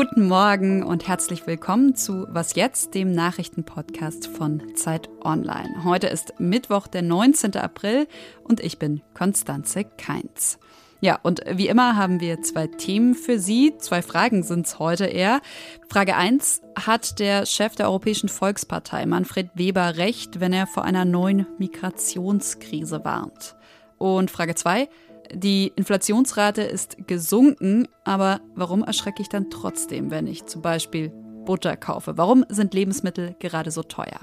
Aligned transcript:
Guten 0.00 0.28
Morgen 0.28 0.84
und 0.84 1.08
herzlich 1.08 1.48
willkommen 1.48 1.96
zu 1.96 2.28
Was 2.30 2.54
jetzt, 2.54 2.94
dem 2.94 3.10
Nachrichtenpodcast 3.10 4.28
von 4.28 4.76
Zeit 4.76 5.08
Online. 5.24 5.82
Heute 5.82 6.06
ist 6.06 6.38
Mittwoch, 6.38 6.86
der 6.86 7.02
19. 7.02 7.56
April 7.56 8.06
und 8.44 8.60
ich 8.60 8.78
bin 8.78 9.02
Konstanze 9.12 9.82
Keins. 9.82 10.60
Ja, 11.00 11.18
und 11.24 11.40
wie 11.50 11.66
immer 11.66 11.96
haben 11.96 12.20
wir 12.20 12.42
zwei 12.42 12.68
Themen 12.68 13.16
für 13.16 13.40
Sie. 13.40 13.74
Zwei 13.78 14.00
Fragen 14.00 14.44
sind 14.44 14.66
es 14.66 14.78
heute 14.78 15.06
eher. 15.06 15.40
Frage 15.88 16.14
1. 16.14 16.62
Hat 16.76 17.18
der 17.18 17.44
Chef 17.44 17.74
der 17.74 17.88
Europäischen 17.88 18.28
Volkspartei, 18.28 19.04
Manfred 19.04 19.50
Weber, 19.54 19.96
recht, 19.96 20.38
wenn 20.38 20.52
er 20.52 20.68
vor 20.68 20.84
einer 20.84 21.06
neuen 21.06 21.44
Migrationskrise 21.58 23.04
warnt? 23.04 23.56
Und 23.98 24.30
Frage 24.30 24.54
2. 24.54 24.88
Die 25.34 25.72
Inflationsrate 25.76 26.62
ist 26.62 26.96
gesunken, 27.06 27.86
aber 28.04 28.40
warum 28.54 28.82
erschrecke 28.82 29.22
ich 29.22 29.28
dann 29.28 29.50
trotzdem, 29.50 30.10
wenn 30.10 30.26
ich 30.26 30.46
zum 30.46 30.62
Beispiel 30.62 31.10
Butter 31.44 31.76
kaufe? 31.76 32.16
Warum 32.16 32.44
sind 32.48 32.74
Lebensmittel 32.74 33.36
gerade 33.38 33.70
so 33.70 33.82
teuer? 33.82 34.20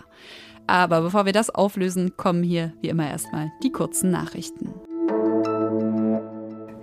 Aber 0.68 1.02
bevor 1.02 1.26
wir 1.26 1.34
das 1.34 1.50
auflösen, 1.50 2.18
kommen 2.18 2.44
hier 2.44 2.74
wie 2.82 2.90
immer 2.90 3.08
erstmal 3.08 3.52
die 3.64 3.72
kurzen 3.72 4.10
Nachrichten. 4.10 4.74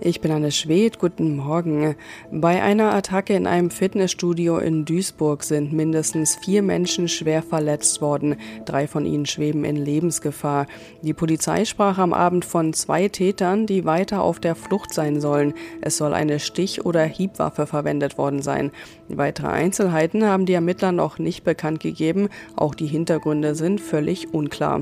Ich 0.04 0.20
bin 0.20 0.32
Anne 0.32 0.50
Schwedt, 0.50 0.98
guten 0.98 1.36
Morgen. 1.36 1.94
Bei 2.32 2.60
einer 2.60 2.92
Attacke 2.92 3.34
in 3.34 3.46
einem 3.46 3.70
Fitnessstudio 3.70 4.58
in 4.58 4.84
Duisburg 4.84 5.44
sind 5.44 5.72
mindestens 5.72 6.34
vier 6.34 6.60
Menschen 6.60 7.06
schwer 7.06 7.40
verletzt 7.40 8.00
worden. 8.00 8.34
Drei 8.64 8.88
von 8.88 9.06
ihnen 9.06 9.26
schweben 9.26 9.64
in 9.64 9.76
Lebensgefahr. 9.76 10.66
Die 11.02 11.14
Polizei 11.14 11.64
sprach 11.64 11.98
am 11.98 12.12
Abend 12.12 12.44
von 12.44 12.72
zwei 12.72 13.06
Tätern, 13.06 13.66
die 13.66 13.84
weiter 13.84 14.22
auf 14.22 14.40
der 14.40 14.56
Flucht 14.56 14.92
sein 14.92 15.20
sollen. 15.20 15.54
Es 15.82 15.98
soll 15.98 16.14
eine 16.14 16.40
Stich- 16.40 16.84
oder 16.84 17.04
Hiebwaffe 17.04 17.68
verwendet 17.68 18.18
worden 18.18 18.42
sein. 18.42 18.72
Weitere 19.06 19.50
Einzelheiten 19.50 20.24
haben 20.24 20.46
die 20.46 20.54
Ermittler 20.54 20.90
noch 20.90 21.20
nicht 21.20 21.44
bekannt 21.44 21.78
gegeben. 21.78 22.28
Auch 22.56 22.74
die 22.74 22.88
Hintergründe 22.88 23.54
sind 23.54 23.80
völlig 23.80 24.34
unklar. 24.34 24.80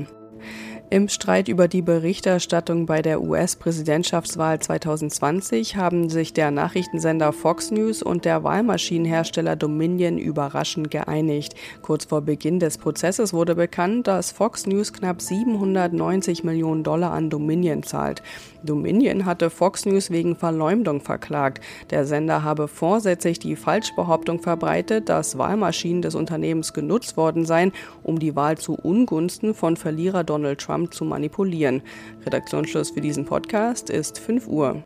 Im 0.93 1.07
Streit 1.07 1.47
über 1.47 1.69
die 1.69 1.81
Berichterstattung 1.81 2.85
bei 2.85 3.01
der 3.01 3.21
US-Präsidentschaftswahl 3.21 4.59
2020 4.59 5.77
haben 5.77 6.09
sich 6.09 6.33
der 6.33 6.51
Nachrichtensender 6.51 7.31
Fox 7.31 7.71
News 7.71 8.03
und 8.03 8.25
der 8.25 8.43
Wahlmaschinenhersteller 8.43 9.55
Dominion 9.55 10.17
überraschend 10.17 10.91
geeinigt. 10.91 11.55
Kurz 11.81 12.03
vor 12.03 12.19
Beginn 12.19 12.59
des 12.59 12.77
Prozesses 12.77 13.31
wurde 13.31 13.55
bekannt, 13.55 14.07
dass 14.07 14.33
Fox 14.33 14.67
News 14.67 14.91
knapp 14.91 15.21
790 15.21 16.43
Millionen 16.43 16.83
Dollar 16.83 17.13
an 17.13 17.29
Dominion 17.29 17.83
zahlt. 17.83 18.21
Dominion 18.61 19.25
hatte 19.25 19.49
Fox 19.49 19.85
News 19.85 20.11
wegen 20.11 20.35
Verleumdung 20.35 20.99
verklagt. 20.99 21.63
Der 21.89 22.05
Sender 22.05 22.43
habe 22.43 22.67
vorsätzlich 22.67 23.39
die 23.39 23.55
Falschbehauptung 23.55 24.41
verbreitet, 24.41 25.07
dass 25.07 25.37
Wahlmaschinen 25.37 26.01
des 26.01 26.15
Unternehmens 26.15 26.73
genutzt 26.73 27.15
worden 27.15 27.45
seien, 27.45 27.71
um 28.03 28.19
die 28.19 28.35
Wahl 28.35 28.57
zu 28.57 28.73
Ungunsten 28.73 29.53
von 29.53 29.77
Verlierer 29.77 30.25
Donald 30.25 30.59
Trump 30.59 30.80
Trump 30.81 30.93
zu 30.93 31.05
manipulieren. 31.05 31.81
Redaktionsschluss 32.25 32.91
für 32.91 33.01
diesen 33.01 33.25
Podcast 33.25 33.89
ist 33.89 34.19
5 34.19 34.47
Uhr. 34.47 34.83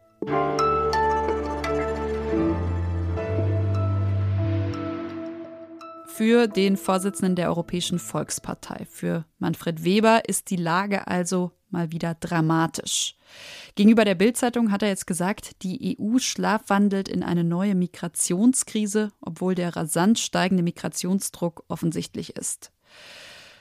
Für 6.08 6.48
den 6.48 6.78
Vorsitzenden 6.78 7.36
der 7.36 7.50
Europäischen 7.50 8.00
Volkspartei, 8.00 8.86
für 8.90 9.26
Manfred 9.38 9.84
Weber, 9.84 10.28
ist 10.28 10.50
die 10.50 10.56
Lage 10.56 11.08
also 11.08 11.52
mal 11.70 11.92
wieder 11.92 12.16
dramatisch. 12.16 13.18
Gegenüber 13.76 14.06
der 14.06 14.16
Bildzeitung 14.16 14.72
hat 14.72 14.82
er 14.82 14.88
jetzt 14.88 15.08
gesagt, 15.08 15.64
die 15.64 15.98
EU 16.00 16.20
schlafwandelt 16.20 17.10
in 17.10 17.22
eine 17.22 17.44
neue 17.44 17.76
Migrationskrise, 17.76 19.12
obwohl 19.20 19.56
der 19.56 19.76
rasant 19.76 20.18
steigende 20.20 20.64
Migrationsdruck 20.64 21.66
offensichtlich 21.68 22.38
ist. 22.38 22.72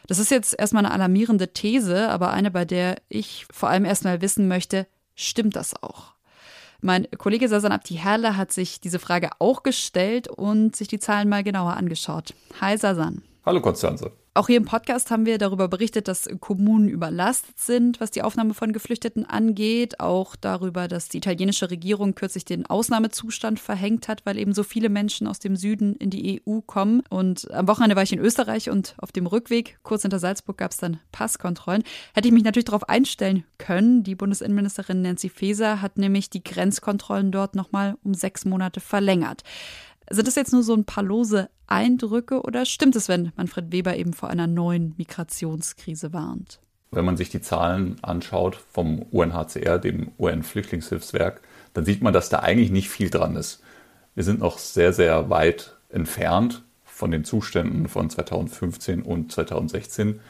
Das 0.07 0.19
ist 0.19 0.31
jetzt 0.31 0.59
erstmal 0.59 0.85
eine 0.85 0.95
alarmierende 0.95 1.53
These, 1.53 2.11
aber 2.11 2.31
eine, 2.31 2.51
bei 2.51 2.65
der 2.65 2.97
ich 3.09 3.47
vor 3.51 3.69
allem 3.71 3.85
erstmal 3.85 4.21
wissen 4.21 4.49
möchte, 4.49 4.87
stimmt 5.15 5.57
das 5.57 5.83
auch? 5.83 6.15
Mein 6.81 7.07
Kollege 7.17 7.49
Sasan 7.49 7.73
Abdi 7.73 7.95
Herle 7.95 8.37
hat 8.37 8.53
sich 8.53 8.81
diese 8.81 8.99
Frage 8.99 9.31
auch 9.39 9.63
gestellt 9.63 10.29
und 10.29 10.77
sich 10.77 10.89
die 10.89 10.99
Zahlen 10.99 11.31
mal 11.31 11.43
genauer 11.43 11.75
angeschaut. 11.75 12.35
Hi 12.61 12.77
Sasan. 12.77 13.23
Hallo 13.47 13.63
Konstanze. 13.63 14.13
Auch 14.37 14.49
hier 14.49 14.57
im 14.57 14.65
Podcast 14.65 15.13
haben 15.13 15.27
wir 15.27 15.39
darüber 15.39 15.69
berichtet, 15.69 16.09
dass 16.09 16.29
Kommunen 16.41 16.89
überlastet 16.89 17.57
sind, 17.57 18.01
was 18.01 18.11
die 18.11 18.23
Aufnahme 18.23 18.53
von 18.53 18.73
Geflüchteten 18.73 19.25
angeht. 19.25 20.01
Auch 20.01 20.35
darüber, 20.35 20.89
dass 20.89 21.09
die 21.09 21.19
italienische 21.19 21.71
Regierung 21.71 22.17
kürzlich 22.17 22.45
den 22.45 22.67
Ausnahmezustand 22.67 23.61
verhängt 23.61 24.09
hat, 24.09 24.27
weil 24.27 24.37
eben 24.37 24.53
so 24.53 24.65
viele 24.65 24.89
Menschen 24.89 25.29
aus 25.29 25.39
dem 25.39 25.55
Süden 25.55 25.95
in 25.95 26.11
die 26.11 26.43
EU 26.49 26.59
kommen. 26.63 27.05
Und 27.11 27.49
am 27.53 27.69
Wochenende 27.69 27.95
war 27.95 28.03
ich 28.03 28.13
in 28.13 28.19
Österreich 28.19 28.71
und 28.71 28.97
auf 28.99 29.13
dem 29.13 29.29
Rückweg, 29.29 29.79
kurz 29.85 30.03
hinter 30.03 30.19
Salzburg, 30.19 30.59
gab 30.59 30.73
es 30.73 30.79
dann 30.79 30.99
Passkontrollen. 31.13 31.85
Hätte 32.13 32.27
ich 32.27 32.35
mich 32.35 32.43
natürlich 32.43 32.65
darauf 32.65 32.89
einstellen 32.89 33.45
können. 33.59 34.03
Die 34.03 34.17
Bundesinnenministerin 34.17 35.01
Nancy 35.01 35.29
Faeser 35.29 35.81
hat 35.81 35.97
nämlich 35.97 36.29
die 36.29 36.43
Grenzkontrollen 36.43 37.31
dort 37.31 37.55
nochmal 37.55 37.99
um 38.03 38.15
sechs 38.15 38.45
Monate 38.45 38.81
verlängert. 38.81 39.45
Sind 40.11 40.29
das 40.29 40.35
jetzt 40.35 40.53
nur 40.53 40.63
so 40.63 40.75
ein 40.75 40.85
paar 40.85 41.05
lose 41.05 41.49
Eindrücke 41.67 42.43
oder 42.43 42.67
stimmt 42.67 42.97
es, 42.97 43.09
wenn 43.09 43.33
Manfred 43.37 43.73
Weber 43.73 43.97
eben 43.97 44.13
vor 44.13 44.29
einer 44.29 44.47
neuen 44.47 44.95
Migrationskrise 44.99 46.13
warnt? 46.13 46.61
Wenn 46.91 47.05
man 47.05 47.17
sich 47.17 47.31
die 47.31 47.41
Zahlen 47.41 47.97
anschaut 48.03 48.57
vom 48.73 49.03
UNHCR, 49.03 49.79
dem 49.79 50.13
UN-Flüchtlingshilfswerk, 50.19 51.41
dann 51.73 51.85
sieht 51.85 52.03
man, 52.03 52.13
dass 52.13 52.29
da 52.29 52.41
eigentlich 52.41 52.71
nicht 52.71 52.89
viel 52.89 53.11
dran 53.11 53.35
ist. 53.35 53.63
Wir 54.15 54.25
sind 54.25 54.41
noch 54.41 54.59
sehr, 54.59 54.93
sehr 54.93 55.29
weit 55.31 55.77
entfernt 55.89 56.63
von 56.85 57.11
den 57.11 57.25
Zuständen 57.25 57.89
von 57.89 58.11
2015 58.11 59.03
und 59.03 59.33
2016. 59.33 60.21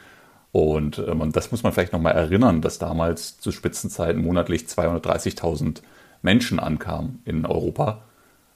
Und 0.51 0.97
ähm, 0.99 1.31
das 1.31 1.51
muss 1.51 1.63
man 1.63 1.73
vielleicht 1.73 1.93
nochmal 1.93 2.13
erinnern, 2.13 2.61
dass 2.61 2.79
damals 2.79 3.37
zu 3.39 3.51
Spitzenzeiten 3.51 4.23
monatlich 4.23 4.63
230.000 4.63 5.81
Menschen 6.21 6.59
ankamen 6.59 7.21
in 7.25 7.45
Europa. 7.45 8.03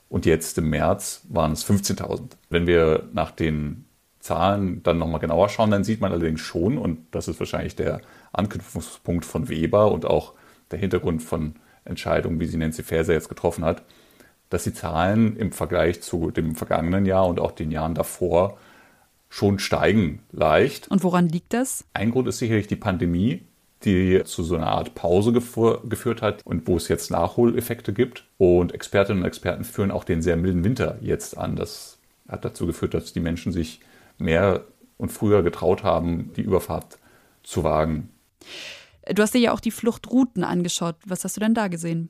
Und 0.10 0.26
jetzt 0.26 0.58
im 0.58 0.70
März 0.70 1.22
waren 1.30 1.52
es 1.52 1.66
15.000. 1.66 2.32
Wenn 2.50 2.68
wir 2.68 3.08
nach 3.14 3.32
den 3.32 3.86
Zahlen 4.20 4.84
dann 4.84 4.98
nochmal 4.98 5.20
genauer 5.20 5.50
schauen, 5.50 5.72
dann 5.72 5.84
sieht 5.84 6.02
man 6.02 6.12
allerdings 6.12 6.42
schon, 6.42 6.78
und 6.78 7.00
das 7.12 7.28
ist 7.28 7.40
wahrscheinlich 7.40 7.76
der 7.76 8.02
Anknüpfungspunkt 8.34 9.24
von 9.24 9.50
Weber 9.50 9.92
und 9.92 10.06
auch 10.06 10.34
der 10.72 10.80
Hintergrund 10.80 11.24
von 11.24 11.56
Entscheidungen, 11.86 12.40
wie 12.40 12.46
sie 12.46 12.58
Nancy 12.58 12.84
Faeser 12.84 13.14
jetzt 13.14 13.30
getroffen 13.30 13.64
hat, 13.64 13.84
dass 14.50 14.64
die 14.64 14.74
Zahlen 14.74 15.38
im 15.38 15.52
Vergleich 15.52 16.02
zu 16.02 16.32
dem 16.32 16.56
vergangenen 16.56 17.06
Jahr 17.06 17.28
und 17.28 17.40
auch 17.40 17.52
den 17.52 17.72
Jahren 17.72 17.94
davor 17.94 18.58
schon 19.30 19.60
steigen 19.60 20.24
leicht. 20.32 20.88
Und 20.90 21.04
woran 21.04 21.30
liegt 21.30 21.54
das? 21.54 21.86
Ein 21.94 22.12
Grund 22.12 22.28
ist 22.28 22.40
sicherlich 22.40 22.68
die 22.68 22.76
Pandemie, 22.76 23.44
die 23.86 24.24
zu 24.26 24.44
so 24.44 24.56
einer 24.56 24.68
Art 24.68 24.96
Pause 24.96 25.32
geführt 25.32 26.22
hat 26.22 26.46
und 26.46 26.68
wo 26.68 26.76
es 26.78 26.88
jetzt 26.88 27.12
Nachholeffekte 27.12 27.94
gibt. 27.94 28.26
Und 28.38 28.74
Expertinnen 28.74 29.24
und 29.24 29.28
Experten 29.28 29.64
führen 29.64 29.92
auch 29.92 30.04
den 30.04 30.22
sehr 30.22 30.36
milden 30.36 30.64
Winter 30.64 30.98
jetzt 31.02 31.38
an. 31.38 31.56
Das 31.56 31.98
hat 32.28 32.44
dazu 32.44 32.66
geführt, 32.68 32.94
dass 32.94 33.14
die 33.14 33.22
Menschen 33.22 33.52
sich 33.52 33.80
mehr 34.18 34.66
und 34.98 35.12
früher 35.12 35.44
getraut 35.44 35.84
haben, 35.84 36.34
die 36.36 36.42
Überfahrt 36.42 36.98
zu 37.44 37.64
wagen. 37.64 38.10
Du 39.08 39.22
hast 39.22 39.34
dir 39.34 39.40
ja 39.40 39.54
auch 39.54 39.62
die 39.62 39.72
Fluchtrouten 39.72 40.44
angeschaut. 40.44 40.96
Was 41.06 41.24
hast 41.24 41.38
du 41.38 41.42
denn 41.42 41.54
da 41.54 41.68
gesehen? 41.68 42.10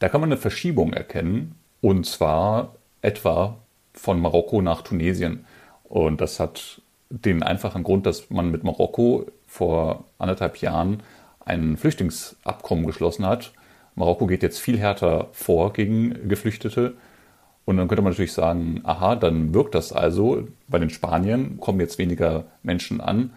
Da 0.00 0.08
kann 0.08 0.20
man 0.20 0.30
eine 0.30 0.40
Verschiebung 0.40 0.92
erkennen. 0.92 1.54
Und 1.80 2.04
zwar 2.04 2.74
etwa 3.00 3.58
von 3.94 4.20
Marokko 4.20 4.60
nach 4.60 4.82
Tunesien. 4.82 5.46
Und 5.84 6.20
das 6.20 6.40
hat 6.40 6.82
den 7.10 7.42
einfachen 7.42 7.82
Grund, 7.82 8.06
dass 8.06 8.30
man 8.30 8.50
mit 8.50 8.64
Marokko 8.64 9.26
vor 9.46 10.04
anderthalb 10.18 10.58
Jahren 10.58 11.02
ein 11.44 11.76
Flüchtlingsabkommen 11.76 12.86
geschlossen 12.86 13.26
hat. 13.26 13.52
Marokko 13.96 14.26
geht 14.26 14.42
jetzt 14.42 14.60
viel 14.60 14.78
härter 14.78 15.28
vor 15.32 15.72
gegen 15.72 16.28
Geflüchtete. 16.28 16.94
Und 17.64 17.76
dann 17.76 17.88
könnte 17.88 18.02
man 18.02 18.12
natürlich 18.12 18.32
sagen, 18.32 18.80
aha, 18.84 19.16
dann 19.16 19.52
wirkt 19.52 19.74
das 19.74 19.92
also. 19.92 20.48
Bei 20.68 20.78
den 20.78 20.90
Spaniern 20.90 21.58
kommen 21.58 21.80
jetzt 21.80 21.98
weniger 21.98 22.44
Menschen 22.62 23.00
an. 23.00 23.32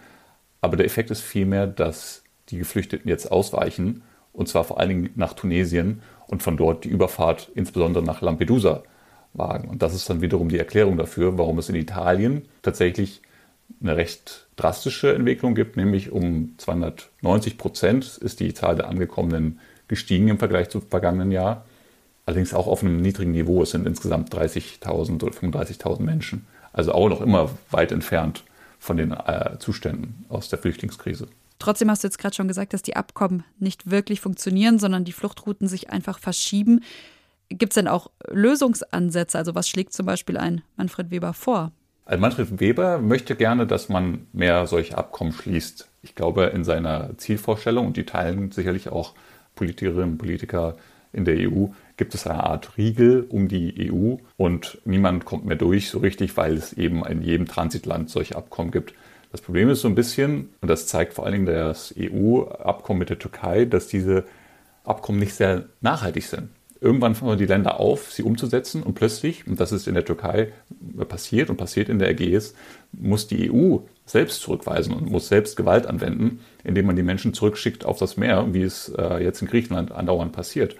Aber 0.62 0.78
der 0.78 0.86
Effekt 0.86 1.12
ist 1.12 1.22
vielmehr, 1.22 1.68
dass 1.68 2.24
die 2.50 2.60
Geflüchteten 2.60 3.10
jetzt 3.10 3.32
ausweichen. 3.32 4.04
Und 4.32 4.48
zwar 4.48 4.64
vor 4.64 4.80
allen 4.80 4.90
Dingen 4.90 5.10
nach 5.16 5.34
Tunesien 5.34 6.02
und 6.28 6.42
von 6.42 6.58
dort 6.58 6.86
die 6.86 6.90
Überfahrt 6.90 7.52
insbesondere 7.54 8.04
nach 8.04 8.22
Lampedusa 8.22 8.84
wagen. 9.34 9.68
Und 9.70 9.82
das 9.82 9.94
ist 9.94 10.10
dann 10.10 10.22
wiederum 10.22 10.50
die 10.50 10.60
Erklärung 10.60 10.98
dafür, 10.98 11.38
warum 11.38 11.58
es 11.60 11.70
in 11.70 11.76
Italien 11.76 12.44
tatsächlich 12.62 13.22
eine 13.82 13.98
recht 13.98 14.48
drastische 14.56 15.14
Entwicklung 15.14 15.56
gibt, 15.56 15.78
nämlich 15.78 16.12
um 16.12 16.56
290 16.58 17.58
Prozent 17.58 18.18
ist 18.18 18.40
die 18.40 18.54
Zahl 18.54 18.76
der 18.76 18.88
Angekommenen 18.88 19.60
gestiegen 19.88 20.30
im 20.30 20.40
Vergleich 20.40 20.70
zum 20.70 20.82
vergangenen 20.82 21.32
Jahr. 21.32 21.66
Allerdings 22.26 22.54
auch 22.54 22.68
auf 22.68 22.82
einem 22.82 23.02
niedrigen 23.02 23.32
Niveau. 23.32 23.64
Es 23.64 23.72
sind 23.72 23.86
insgesamt 23.86 24.34
30.000 24.34 25.24
oder 25.24 25.34
35.000 25.34 26.02
Menschen. 26.02 26.48
Also 26.72 26.94
auch 26.94 27.10
noch 27.10 27.22
immer 27.22 27.50
weit 27.70 27.92
entfernt 27.92 28.44
von 28.80 28.98
den 28.98 29.12
äh, 29.12 29.58
Zuständen 29.60 30.26
aus 30.30 30.50
der 30.50 30.60
Flüchtlingskrise. 30.60 31.28
Trotzdem 31.60 31.90
hast 31.90 32.04
du 32.04 32.08
jetzt 32.08 32.18
gerade 32.18 32.36
schon 32.36 32.48
gesagt, 32.48 32.74
dass 32.74 32.82
die 32.82 32.96
Abkommen 32.96 33.44
nicht 33.60 33.90
wirklich 33.90 34.20
funktionieren, 34.20 34.80
sondern 34.80 35.06
die 35.06 35.12
Fluchtrouten 35.12 35.68
sich 35.68 35.90
einfach 35.90 36.20
verschieben. 36.20 36.82
Gibt 37.50 37.74
es 37.74 37.76
denn 37.76 37.88
auch 37.88 38.10
Lösungsansätze? 38.30 39.38
Also 39.38 39.56
was 39.56 39.70
schlägt 39.70 39.94
zum 39.94 40.06
Beispiel 40.06 40.38
ein 40.38 40.62
Manfred 40.76 41.12
Weber 41.12 41.34
vor? 41.34 41.72
Also 42.06 42.20
Manfred 42.20 42.60
Weber 42.60 43.00
möchte 43.00 43.36
gerne, 43.36 43.66
dass 43.66 43.88
man 43.88 44.28
mehr 44.34 44.68
solche 44.68 44.98
Abkommen 44.98 45.32
schließt. 45.32 45.88
Ich 46.02 46.16
glaube, 46.16 46.46
in 46.46 46.64
seiner 46.64 47.18
Zielvorstellung, 47.18 47.88
und 47.88 47.98
die 47.98 48.06
teilen 48.06 48.52
sicherlich 48.52 48.90
auch 48.90 49.14
Politikerinnen 49.56 50.12
und 50.14 50.18
Politiker 50.18 50.76
in 51.14 51.24
der 51.24 51.50
EU, 51.50 51.68
gibt 51.96 52.14
es 52.14 52.28
eine 52.28 52.44
Art 52.44 52.78
Riegel 52.78 53.26
um 53.30 53.48
die 53.48 53.92
EU 53.92 54.16
und 54.36 54.80
niemand 54.84 55.26
kommt 55.26 55.46
mehr 55.46 55.56
durch 55.56 55.90
so 55.90 56.00
richtig, 56.00 56.36
weil 56.36 56.56
es 56.56 56.74
eben 56.74 57.06
in 57.06 57.22
jedem 57.22 57.48
Transitland 57.48 58.10
solche 58.10 58.36
Abkommen 58.36 58.72
gibt. 58.72 58.94
Das 59.32 59.42
Problem 59.42 59.70
ist 59.70 59.82
so 59.82 59.88
ein 59.88 59.96
bisschen, 59.96 60.50
und 60.62 60.68
das 60.68 60.88
zeigt 60.88 61.14
vor 61.14 61.26
allen 61.26 61.46
Dingen 61.46 61.46
das 61.46 61.94
EU-Abkommen 61.98 63.00
mit 63.00 63.10
der 63.10 63.20
Türkei, 63.20 63.66
dass 63.66 63.88
diese 63.88 64.26
Abkommen 64.84 65.20
nicht 65.20 65.36
sehr 65.36 65.66
nachhaltig 65.82 66.26
sind. 66.26 66.50
Irgendwann 66.84 67.16
fangen 67.16 67.38
die 67.38 67.46
Länder 67.46 67.80
auf, 67.80 68.12
sie 68.12 68.24
umzusetzen 68.24 68.84
und 68.84 68.94
plötzlich, 68.94 69.48
und 69.48 69.58
das 69.58 69.72
ist 69.72 69.88
in 69.88 69.94
der 69.94 70.04
Türkei 70.04 70.52
passiert 71.08 71.50
und 71.50 71.56
passiert 71.56 71.88
in 71.88 71.98
der 71.98 72.10
Ägäis, 72.10 72.56
muss 72.92 73.26
die 73.26 73.50
EU 73.50 73.78
selbst 74.06 74.42
zurückweisen 74.42 74.94
und 74.94 75.10
muss 75.10 75.30
selbst 75.30 75.56
Gewalt 75.56 75.88
anwenden, 75.88 76.42
indem 76.66 76.88
man 76.88 76.98
die 76.98 77.04
Menschen 77.04 77.34
zurückschickt 77.34 77.86
auf 77.86 78.00
das 78.00 78.18
Meer, 78.18 78.54
wie 78.54 78.64
es 78.64 78.90
äh, 78.98 79.24
jetzt 79.24 79.42
in 79.42 79.48
Griechenland 79.48 79.94
andauernd 79.94 80.34
passiert. 80.34 80.76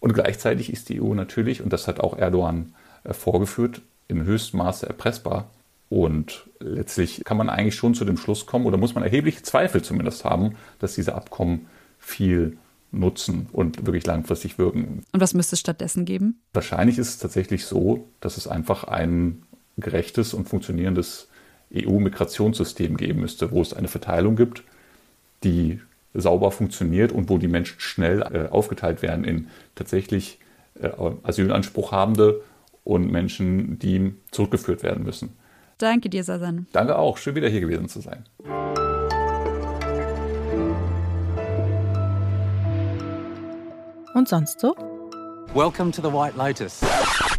Und 0.00 0.14
gleichzeitig 0.14 0.72
ist 0.72 0.88
die 0.88 1.02
EU 1.02 1.12
natürlich, 1.12 1.60
und 1.60 1.70
das 1.70 1.86
hat 1.86 2.00
auch 2.00 2.16
Erdogan 2.16 2.74
äh, 3.04 3.12
vorgeführt, 3.12 3.82
in 4.08 4.24
höchstem 4.24 4.56
Maße 4.60 4.86
erpressbar. 4.86 5.50
Und 5.90 6.48
letztlich 6.60 7.24
kann 7.24 7.36
man 7.36 7.50
eigentlich 7.50 7.74
schon 7.74 7.92
zu 7.92 8.06
dem 8.06 8.16
Schluss 8.16 8.46
kommen, 8.46 8.64
oder 8.64 8.78
muss 8.78 8.94
man 8.94 9.04
erhebliche 9.04 9.42
Zweifel 9.42 9.82
zumindest 9.82 10.24
haben, 10.24 10.56
dass 10.78 10.94
diese 10.94 11.14
Abkommen 11.14 11.66
viel 11.98 12.56
nutzen 12.92 13.48
und 13.52 13.86
wirklich 13.86 14.06
langfristig 14.06 14.58
wirken. 14.58 15.02
Und 15.12 15.20
was 15.20 15.34
müsste 15.34 15.54
es 15.54 15.60
stattdessen 15.60 16.04
geben? 16.04 16.40
Wahrscheinlich 16.52 16.98
ist 16.98 17.08
es 17.08 17.18
tatsächlich 17.18 17.64
so, 17.64 18.08
dass 18.20 18.36
es 18.36 18.46
einfach 18.48 18.84
ein 18.84 19.42
gerechtes 19.76 20.34
und 20.34 20.48
funktionierendes 20.48 21.28
EU-Migrationssystem 21.74 22.96
geben 22.96 23.20
müsste, 23.20 23.50
wo 23.50 23.60
es 23.60 23.74
eine 23.74 23.88
Verteilung 23.88 24.36
gibt, 24.36 24.62
die 25.44 25.80
sauber 26.14 26.50
funktioniert 26.50 27.12
und 27.12 27.28
wo 27.28 27.38
die 27.38 27.48
Menschen 27.48 27.78
schnell 27.78 28.22
äh, 28.22 28.48
aufgeteilt 28.50 29.02
werden 29.02 29.24
in 29.24 29.48
tatsächlich 29.74 30.38
äh, 30.80 30.90
Asylanspruch 31.22 31.92
habende 31.92 32.40
und 32.84 33.10
Menschen, 33.10 33.78
die 33.78 34.14
zurückgeführt 34.30 34.82
werden 34.82 35.04
müssen. 35.04 35.36
Danke 35.78 36.08
dir, 36.08 36.24
Sasan. 36.24 36.66
Danke 36.72 36.96
auch. 36.96 37.18
Schön 37.18 37.34
wieder 37.34 37.48
hier 37.48 37.60
gewesen 37.60 37.88
zu 37.88 38.00
sein. 38.00 38.24
Und 44.16 44.30
sonst 44.30 44.60
so? 44.60 44.74
Welcome 45.52 45.92
to 45.92 46.00
the 46.00 46.08
White 46.08 46.38
Lotus. 46.38 46.82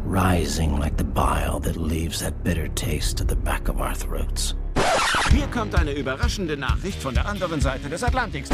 Rising 0.06 0.78
like 0.78 0.96
the 0.96 1.04
bile 1.04 1.60
that 1.62 1.76
leaves 1.76 2.20
that 2.20 2.44
bitter 2.44 2.68
taste 2.76 3.20
at 3.20 3.28
the 3.28 3.36
back 3.36 3.68
of 3.68 3.78
our 3.78 3.96
throats. 3.96 4.56
Hier 5.32 5.48
kommt 5.48 5.74
eine 5.74 5.94
überraschende 5.94 6.56
Nachricht 6.56 7.02
von 7.02 7.16
der 7.16 7.28
anderen 7.28 7.62
Seite 7.62 7.90
des 7.90 8.04
Atlantiks. 8.04 8.52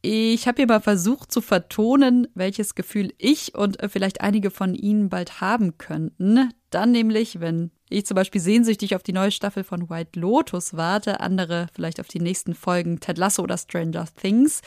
Ich 0.00 0.48
habe 0.48 0.56
hier 0.56 0.66
mal 0.66 0.80
versucht 0.80 1.30
zu 1.30 1.42
vertonen, 1.42 2.26
welches 2.34 2.74
Gefühl 2.74 3.12
ich 3.18 3.54
und 3.54 3.82
äh, 3.82 3.90
vielleicht 3.90 4.22
einige 4.22 4.50
von 4.50 4.74
Ihnen 4.74 5.10
bald 5.10 5.42
haben 5.42 5.76
könnten. 5.76 6.54
Dann 6.70 6.90
nämlich, 6.90 7.38
wenn 7.38 7.70
ich 7.90 8.06
zum 8.06 8.14
Beispiel 8.14 8.40
sehnsüchtig 8.40 8.96
auf 8.96 9.02
die 9.02 9.12
neue 9.12 9.30
Staffel 9.30 9.62
von 9.62 9.90
White 9.90 10.18
Lotus 10.18 10.74
warte, 10.74 11.20
andere 11.20 11.66
vielleicht 11.74 12.00
auf 12.00 12.08
die 12.08 12.20
nächsten 12.20 12.54
Folgen 12.54 12.98
Ted 12.98 13.18
Lasso 13.18 13.42
oder 13.42 13.58
Stranger 13.58 14.06
Things, 14.18 14.62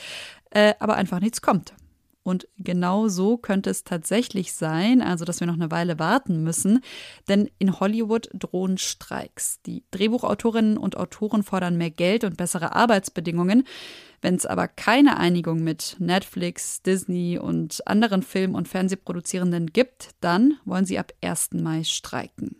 äh, 0.50 0.74
aber 0.78 0.94
einfach 0.94 1.18
nichts 1.18 1.42
kommt. 1.42 1.74
Und 2.22 2.48
genau 2.58 3.08
so 3.08 3.36
könnte 3.38 3.70
es 3.70 3.84
tatsächlich 3.84 4.52
sein, 4.52 5.00
also 5.00 5.24
dass 5.24 5.40
wir 5.40 5.46
noch 5.46 5.54
eine 5.54 5.70
Weile 5.70 5.98
warten 5.98 6.42
müssen, 6.42 6.80
denn 7.28 7.50
in 7.58 7.80
Hollywood 7.80 8.28
drohen 8.34 8.76
Streiks. 8.76 9.62
Die 9.62 9.84
Drehbuchautorinnen 9.90 10.76
und 10.76 10.96
Autoren 10.96 11.42
fordern 11.42 11.78
mehr 11.78 11.90
Geld 11.90 12.24
und 12.24 12.36
bessere 12.36 12.74
Arbeitsbedingungen. 12.74 13.64
Wenn 14.20 14.34
es 14.34 14.44
aber 14.44 14.68
keine 14.68 15.16
Einigung 15.16 15.64
mit 15.64 15.96
Netflix, 15.98 16.82
Disney 16.82 17.38
und 17.38 17.86
anderen 17.86 18.22
Film- 18.22 18.54
und 18.54 18.68
Fernsehproduzierenden 18.68 19.68
gibt, 19.68 20.10
dann 20.20 20.58
wollen 20.66 20.84
sie 20.84 20.98
ab 20.98 21.12
1. 21.22 21.50
Mai 21.54 21.84
streiken. 21.84 22.56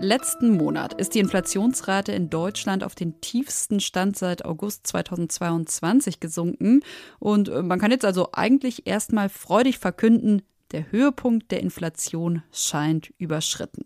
Letzten 0.00 0.56
Monat 0.56 0.94
ist 0.94 1.14
die 1.14 1.18
Inflationsrate 1.18 2.12
in 2.12 2.30
Deutschland 2.30 2.84
auf 2.84 2.94
den 2.94 3.20
tiefsten 3.20 3.80
Stand 3.80 4.16
seit 4.16 4.44
August 4.44 4.86
2022 4.86 6.20
gesunken. 6.20 6.80
Und 7.18 7.48
äh, 7.48 7.62
man 7.62 7.78
kann 7.78 7.90
jetzt 7.90 8.04
also 8.04 8.30
eigentlich 8.32 8.86
erstmal 8.86 9.28
freudig 9.28 9.78
verkünden, 9.78 10.42
der 10.72 10.90
Höhepunkt 10.90 11.50
der 11.50 11.60
Inflation 11.60 12.42
scheint 12.52 13.12
überschritten. 13.18 13.84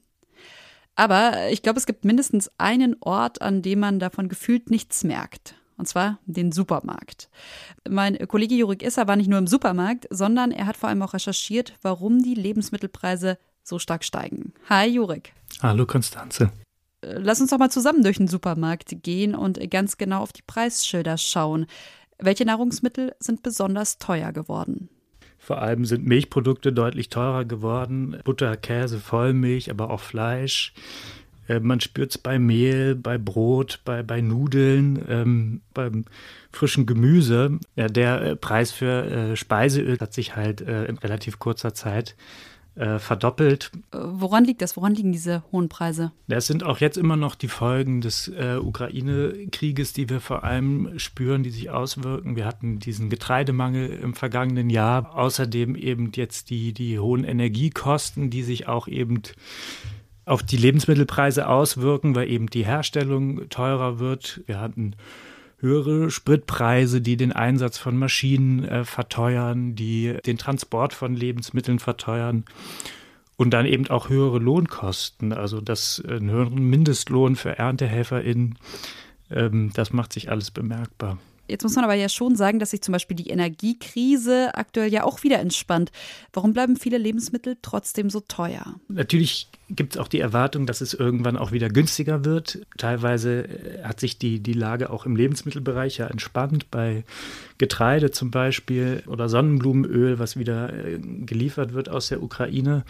Aber 0.96 1.48
ich 1.50 1.62
glaube, 1.62 1.78
es 1.78 1.86
gibt 1.86 2.04
mindestens 2.04 2.50
einen 2.58 2.96
Ort, 3.00 3.42
an 3.42 3.62
dem 3.62 3.80
man 3.80 3.98
davon 3.98 4.28
gefühlt 4.28 4.70
nichts 4.70 5.04
merkt. 5.04 5.54
Und 5.76 5.86
zwar 5.86 6.18
den 6.26 6.52
Supermarkt. 6.52 7.30
Mein 7.88 8.18
Kollege 8.28 8.54
Jurik 8.54 8.82
Isser 8.82 9.08
war 9.08 9.16
nicht 9.16 9.30
nur 9.30 9.38
im 9.38 9.46
Supermarkt, 9.46 10.06
sondern 10.10 10.52
er 10.52 10.66
hat 10.66 10.76
vor 10.76 10.90
allem 10.90 11.00
auch 11.00 11.14
recherchiert, 11.14 11.74
warum 11.80 12.22
die 12.22 12.34
Lebensmittelpreise 12.34 13.38
so 13.62 13.78
stark 13.78 14.04
steigen. 14.04 14.52
Hi 14.68 14.86
Jurik. 14.86 15.32
Hallo 15.62 15.84
Konstanze. 15.86 16.50
Äh, 17.02 17.18
lass 17.18 17.40
uns 17.40 17.50
doch 17.50 17.58
mal 17.58 17.70
zusammen 17.70 18.02
durch 18.02 18.16
den 18.16 18.28
Supermarkt 18.28 19.02
gehen 19.02 19.34
und 19.34 19.58
ganz 19.70 19.98
genau 19.98 20.22
auf 20.22 20.32
die 20.32 20.42
Preisschilder 20.42 21.18
schauen. 21.18 21.66
Welche 22.18 22.44
Nahrungsmittel 22.44 23.14
sind 23.18 23.42
besonders 23.42 23.98
teuer 23.98 24.32
geworden? 24.32 24.88
Vor 25.38 25.62
allem 25.62 25.86
sind 25.86 26.06
Milchprodukte 26.06 26.72
deutlich 26.72 27.08
teurer 27.08 27.44
geworden. 27.44 28.18
Butter, 28.24 28.56
Käse, 28.56 28.98
Vollmilch, 28.98 29.70
aber 29.70 29.90
auch 29.90 30.00
Fleisch. 30.00 30.74
Äh, 31.48 31.60
man 31.60 31.80
spürt 31.80 32.10
es 32.10 32.18
bei 32.18 32.38
Mehl, 32.38 32.94
bei 32.94 33.18
Brot, 33.18 33.80
bei, 33.84 34.02
bei 34.02 34.20
Nudeln, 34.20 35.04
ähm, 35.08 35.60
beim 35.74 36.04
frischen 36.52 36.86
Gemüse. 36.86 37.58
Ja, 37.74 37.88
der 37.88 38.22
äh, 38.22 38.36
Preis 38.36 38.70
für 38.70 39.04
äh, 39.04 39.36
Speiseöl 39.36 39.98
hat 39.98 40.12
sich 40.12 40.36
halt 40.36 40.60
äh, 40.60 40.84
in 40.84 40.98
relativ 40.98 41.38
kurzer 41.38 41.74
Zeit 41.74 42.16
verdoppelt. 42.98 43.72
Woran 43.92 44.44
liegt 44.44 44.62
das? 44.62 44.76
Woran 44.76 44.94
liegen 44.94 45.12
diese 45.12 45.42
hohen 45.52 45.68
Preise? 45.68 46.12
Das 46.28 46.46
sind 46.46 46.64
auch 46.64 46.78
jetzt 46.78 46.96
immer 46.96 47.16
noch 47.16 47.34
die 47.34 47.48
Folgen 47.48 48.00
des 48.00 48.28
äh, 48.28 48.56
Ukraine-Krieges, 48.56 49.92
die 49.92 50.08
wir 50.08 50.20
vor 50.20 50.44
allem 50.44 50.98
spüren, 50.98 51.42
die 51.42 51.50
sich 51.50 51.70
auswirken. 51.70 52.36
Wir 52.36 52.46
hatten 52.46 52.78
diesen 52.78 53.10
Getreidemangel 53.10 53.90
im 53.90 54.14
vergangenen 54.14 54.70
Jahr. 54.70 55.14
Außerdem 55.16 55.74
eben 55.74 56.12
jetzt 56.14 56.50
die, 56.50 56.72
die 56.72 56.98
hohen 56.98 57.24
Energiekosten, 57.24 58.30
die 58.30 58.42
sich 58.42 58.68
auch 58.68 58.88
eben 58.88 59.22
auf 60.24 60.42
die 60.42 60.56
Lebensmittelpreise 60.56 61.48
auswirken, 61.48 62.14
weil 62.14 62.30
eben 62.30 62.48
die 62.48 62.64
Herstellung 62.64 63.48
teurer 63.48 63.98
wird. 63.98 64.42
Wir 64.46 64.60
hatten 64.60 64.94
höhere 65.60 66.10
Spritpreise, 66.10 67.00
die 67.00 67.16
den 67.16 67.32
Einsatz 67.32 67.78
von 67.78 67.96
Maschinen 67.96 68.64
äh, 68.64 68.84
verteuern, 68.84 69.74
die 69.74 70.16
den 70.26 70.38
Transport 70.38 70.94
von 70.94 71.14
Lebensmitteln 71.14 71.78
verteuern 71.78 72.44
und 73.36 73.50
dann 73.50 73.66
eben 73.66 73.88
auch 73.88 74.08
höhere 74.08 74.38
Lohnkosten, 74.38 75.32
also 75.32 75.60
das 75.60 76.02
äh, 76.06 76.16
einen 76.16 76.30
höheren 76.30 76.62
Mindestlohn 76.64 77.36
für 77.36 77.58
ErntehelferInnen, 77.58 78.58
ähm, 79.30 79.70
das 79.74 79.92
macht 79.92 80.12
sich 80.12 80.30
alles 80.30 80.50
bemerkbar. 80.50 81.18
Jetzt 81.48 81.64
muss 81.64 81.74
man 81.74 81.84
aber 81.84 81.94
ja 81.94 82.08
schon 82.08 82.36
sagen, 82.36 82.58
dass 82.60 82.70
sich 82.70 82.80
zum 82.80 82.92
Beispiel 82.92 83.16
die 83.16 83.28
Energiekrise 83.28 84.54
aktuell 84.54 84.92
ja 84.92 85.04
auch 85.04 85.22
wieder 85.24 85.40
entspannt. 85.40 85.90
Warum 86.32 86.52
bleiben 86.52 86.76
viele 86.76 86.96
Lebensmittel 86.96 87.56
trotzdem 87.60 88.08
so 88.08 88.20
teuer? 88.20 88.76
Natürlich 88.88 89.48
gibt 89.70 89.94
es 89.94 90.00
auch 90.00 90.08
die 90.08 90.20
Erwartung, 90.20 90.66
dass 90.66 90.80
es 90.80 90.94
irgendwann 90.94 91.36
auch 91.36 91.52
wieder 91.52 91.68
günstiger 91.68 92.24
wird. 92.24 92.66
Teilweise 92.76 93.44
äh, 93.44 93.84
hat 93.84 94.00
sich 94.00 94.18
die, 94.18 94.40
die 94.40 94.52
Lage 94.52 94.90
auch 94.90 95.06
im 95.06 95.16
Lebensmittelbereich 95.16 95.98
ja 95.98 96.06
entspannt, 96.06 96.70
bei 96.70 97.04
Getreide 97.58 98.10
zum 98.10 98.30
Beispiel 98.30 99.02
oder 99.06 99.28
Sonnenblumenöl, 99.28 100.18
was 100.18 100.36
wieder 100.36 100.72
äh, 100.72 100.98
geliefert 100.98 101.72
wird 101.72 101.88
aus 101.88 102.08
der 102.08 102.22
Ukraine. 102.22 102.84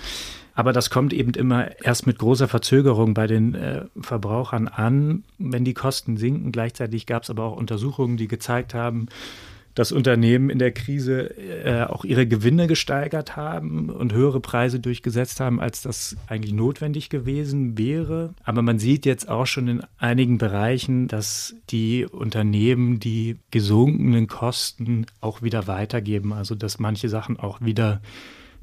Aber 0.54 0.72
das 0.72 0.90
kommt 0.90 1.12
eben 1.12 1.32
immer 1.34 1.80
erst 1.82 2.06
mit 2.06 2.18
großer 2.18 2.49
Verzögerung 2.49 3.14
bei 3.14 3.26
den 3.26 3.54
äh, 3.54 3.84
Verbrauchern 4.00 4.68
an, 4.68 5.25
wenn 5.38 5.64
die 5.64 5.75
Kosten 5.75 6.16
sinken. 6.16 6.52
Gleichzeitig 6.52 7.06
gab 7.06 7.22
es 7.22 7.30
aber 7.30 7.44
auch 7.44 7.56
Untersuchungen, 7.56 8.16
die 8.16 8.28
gezeigt 8.28 8.75
haben, 8.75 9.06
dass 9.74 9.92
Unternehmen 9.92 10.50
in 10.50 10.58
der 10.58 10.72
Krise 10.72 11.36
äh, 11.38 11.84
auch 11.84 12.04
ihre 12.04 12.26
Gewinne 12.26 12.66
gesteigert 12.66 13.36
haben 13.36 13.88
und 13.88 14.12
höhere 14.12 14.40
Preise 14.40 14.80
durchgesetzt 14.80 15.40
haben, 15.40 15.60
als 15.60 15.82
das 15.82 16.16
eigentlich 16.26 16.52
notwendig 16.52 17.08
gewesen 17.08 17.78
wäre. 17.78 18.34
Aber 18.44 18.62
man 18.62 18.78
sieht 18.78 19.06
jetzt 19.06 19.28
auch 19.28 19.46
schon 19.46 19.68
in 19.68 19.82
einigen 19.98 20.38
Bereichen, 20.38 21.08
dass 21.08 21.54
die 21.70 22.04
Unternehmen 22.06 22.98
die 23.00 23.38
gesunkenen 23.50 24.26
Kosten 24.26 25.06
auch 25.20 25.42
wieder 25.42 25.66
weitergeben. 25.66 26.32
Also 26.32 26.54
dass 26.54 26.78
manche 26.78 27.08
Sachen 27.08 27.38
auch 27.38 27.60
wieder 27.60 28.00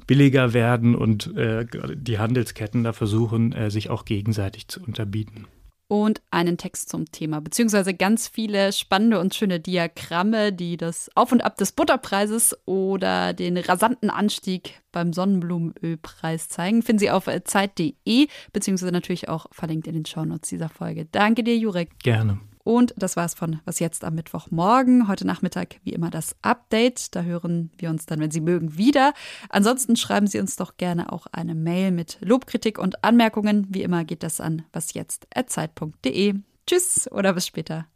billiger 0.06 0.54
werden 0.54 0.94
und 0.94 1.36
äh, 1.36 1.66
die 1.94 2.18
Handelsketten 2.18 2.82
da 2.82 2.92
versuchen, 2.92 3.52
äh, 3.52 3.70
sich 3.70 3.90
auch 3.90 4.04
gegenseitig 4.04 4.66
zu 4.66 4.82
unterbieten. 4.82 5.46
Und 5.88 6.20
einen 6.30 6.58
Text 6.58 6.90
zum 6.90 7.10
Thema, 7.10 7.40
beziehungsweise 7.40 7.94
ganz 7.94 8.28
viele 8.28 8.72
spannende 8.72 9.18
und 9.18 9.34
schöne 9.34 9.58
Diagramme, 9.58 10.52
die 10.52 10.76
das 10.76 11.10
Auf 11.14 11.32
und 11.32 11.42
Ab 11.42 11.56
des 11.56 11.72
Butterpreises 11.72 12.56
oder 12.66 13.32
den 13.32 13.56
rasanten 13.56 14.10
Anstieg 14.10 14.82
beim 14.92 15.12
Sonnenblumenölpreis 15.12 16.48
zeigen. 16.48 16.82
Finden 16.82 17.00
Sie 17.00 17.10
auf 17.10 17.26
äh, 17.26 17.42
zeit.de, 17.42 18.28
beziehungsweise 18.52 18.92
natürlich 18.92 19.28
auch 19.28 19.46
verlinkt 19.50 19.86
in 19.86 19.94
den 19.94 20.06
Shownotes 20.06 20.50
dieser 20.50 20.68
Folge. 20.68 21.06
Danke 21.06 21.42
dir, 21.42 21.56
Jurek. 21.56 21.98
Gerne. 22.00 22.38
Und 22.68 22.92
das 22.98 23.16
war's 23.16 23.32
von 23.32 23.60
Was 23.64 23.78
jetzt 23.78 24.04
am 24.04 24.14
Mittwochmorgen. 24.14 25.08
Heute 25.08 25.26
Nachmittag 25.26 25.76
wie 25.84 25.94
immer 25.94 26.10
das 26.10 26.36
Update. 26.42 27.16
Da 27.16 27.22
hören 27.22 27.70
wir 27.78 27.88
uns 27.88 28.04
dann, 28.04 28.20
wenn 28.20 28.30
Sie 28.30 28.42
mögen, 28.42 28.76
wieder. 28.76 29.14
Ansonsten 29.48 29.96
schreiben 29.96 30.26
Sie 30.26 30.38
uns 30.38 30.56
doch 30.56 30.76
gerne 30.76 31.10
auch 31.10 31.26
eine 31.32 31.54
Mail 31.54 31.92
mit 31.92 32.18
Lobkritik 32.20 32.78
und 32.78 33.02
Anmerkungen. 33.02 33.66
Wie 33.70 33.82
immer 33.82 34.04
geht 34.04 34.22
das 34.22 34.38
an 34.38 34.66
wasjetzt.zeit.de. 34.74 36.34
Tschüss 36.66 37.10
oder 37.10 37.32
bis 37.32 37.46
später. 37.46 37.86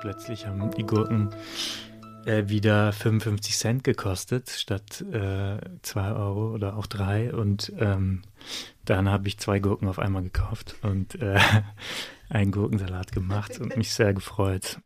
Plötzlich 0.00 0.46
haben 0.46 0.70
die 0.76 0.84
Gurken 0.84 1.30
äh, 2.28 2.48
wieder 2.48 2.92
55 2.92 3.56
Cent 3.56 3.84
gekostet 3.84 4.50
statt 4.50 5.04
2 5.04 5.10
äh, 5.12 6.12
Euro 6.12 6.52
oder 6.52 6.76
auch 6.76 6.86
3. 6.86 7.32
Und 7.32 7.72
ähm, 7.78 8.22
dann 8.84 9.08
habe 9.08 9.28
ich 9.28 9.38
zwei 9.38 9.58
Gurken 9.58 9.88
auf 9.88 9.98
einmal 9.98 10.22
gekauft 10.22 10.76
und 10.82 11.20
äh, 11.20 11.38
einen 12.28 12.52
Gurkensalat 12.52 13.12
gemacht 13.12 13.58
und 13.58 13.76
mich 13.76 13.92
sehr 13.92 14.14
gefreut. 14.14 14.78